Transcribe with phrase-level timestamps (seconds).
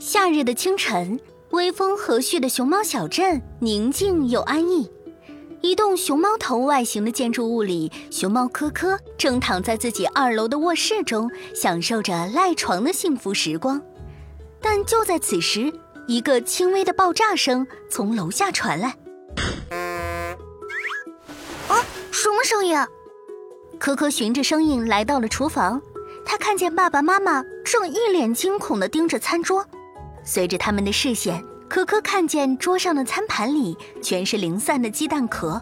[0.00, 4.90] 夏日的清晨，微风和煦的熊猫小镇宁静又安逸。
[5.60, 13.78] 一栋熊猫头外形的建筑物里，熊猫科科正躺在自己二楼的卧室中，享受着赖床的幸福时光。
[14.58, 15.70] 但就在此时，
[16.06, 18.96] 一个轻微的爆炸声从楼下传来。
[21.68, 22.74] 啊，什么声音？
[23.78, 25.82] 科科循着声音来到了厨房，
[26.24, 29.66] 他看见爸爸妈妈正一脸惊恐地盯着餐桌。
[30.22, 35.60] 随着他们的视线，可可看见桌上的餐盘里全是零散的鸡蛋壳，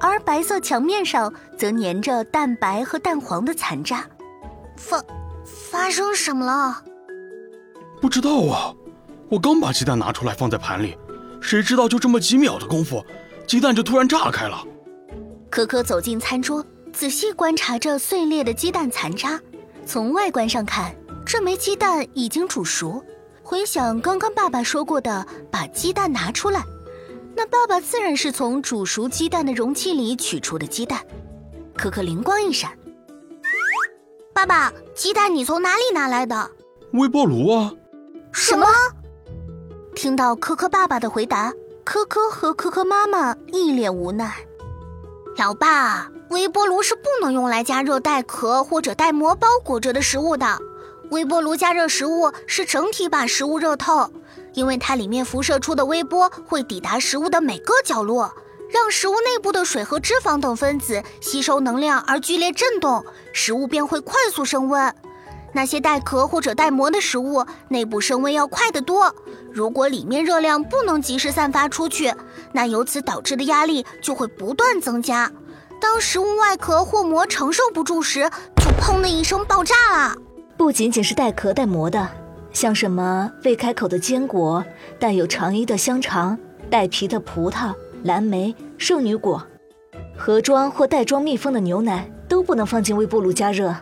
[0.00, 4.04] 而白色墙面上则粘着蛋白和蛋黄的残渣。
[4.76, 5.02] 发
[5.44, 6.82] 发生什么了？
[8.00, 8.74] 不知道啊，
[9.28, 10.96] 我刚把鸡蛋拿出来放在盘里，
[11.40, 13.04] 谁知道就这么几秒的功夫，
[13.46, 14.64] 鸡蛋就突然炸开了。
[15.50, 19.38] 可可走进餐桌，仔细观察着碎裂的鸡蛋残渣。
[19.84, 20.94] 从外观上看，
[21.26, 23.04] 这枚鸡蛋已经煮熟。
[23.50, 26.62] 回想刚刚爸爸说过的，把鸡蛋拿出来，
[27.34, 31.04] 那爸爸自然是从煮熟鸡蛋的容器里取出的鸡蛋。
[31.76, 32.70] 可可灵光一闪，
[34.32, 36.48] 爸爸，鸡蛋你从哪里拿来的？
[36.92, 37.72] 微波炉啊！
[38.30, 38.68] 什么？
[39.96, 44.32] 听到科科爸爸的回答，科科和科科妈妈一脸无奈。
[45.36, 50.56] 老爸，微波炉是不能用来加热带壳或者带膜包裹着的食物的。
[51.10, 54.10] 微波炉加热食物是整体把食物热透，
[54.54, 58.32] 因为它里面辐射出的微波会抵达食物的每个角落，
[58.70, 64.94] 让食物内部的水和脂肪等分子吸收能量而剧烈震动，食物便会快速升温。
[65.52, 69.12] 那些带壳或者带膜的食物内部升温要快得多，
[69.52, 72.14] 如果里面热量不能及时散发出去，
[72.52, 75.28] 那由此导致的压力就会不断增加。
[75.80, 80.14] 当食物外壳或膜承受不住时，就砰的一声爆炸了。
[80.60, 82.06] 不仅仅是带壳带膜的，
[82.52, 84.62] 像什么未开口的坚果、
[84.98, 86.38] 带有肠衣的香肠、
[86.68, 89.42] 带皮的葡萄、蓝莓、圣女果，
[90.14, 93.74] 盒装或袋装密封的牛奶都不能放进微波炉加热。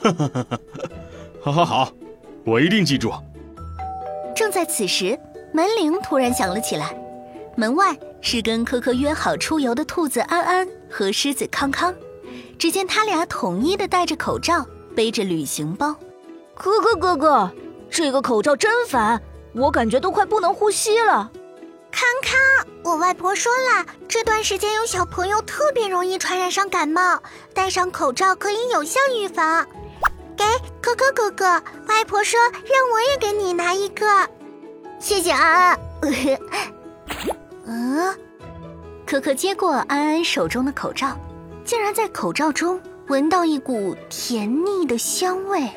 [0.00, 0.58] 哈哈哈！
[1.42, 1.92] 好好好，
[2.46, 3.12] 我一定记住。
[4.34, 5.20] 正在此时，
[5.52, 6.96] 门铃突然响了起来，
[7.54, 11.94] 门外是跟科科约好出游的兔子安安和狮子康康。
[12.58, 14.66] 只见他俩统一的戴着口罩，
[14.96, 15.94] 背着旅行包。
[16.54, 17.50] 哥哥哥哥，
[17.90, 19.20] 这个口罩真烦，
[19.54, 21.30] 我感觉都快不能呼吸了。
[21.90, 27.20] 康康，我外婆说了，这段时间有小朋友特别容易传染上感冒，
[27.52, 29.66] 戴上口罩可以有效预防。
[30.36, 30.44] 给
[30.80, 34.04] 可可哥哥，外婆说让我也给你拿一个，
[34.98, 35.78] 谢谢安安。
[37.64, 38.14] 嗯，
[39.06, 41.16] 可可接过安安手中的口罩，
[41.64, 45.70] 竟然在口罩中闻到一股甜腻的香味。